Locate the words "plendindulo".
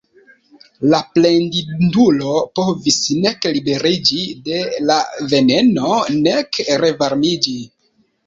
1.17-2.31